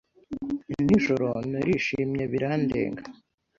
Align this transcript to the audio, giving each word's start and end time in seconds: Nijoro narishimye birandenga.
Nijoro 0.85 1.29
narishimye 1.51 2.23
birandenga. 2.31 3.03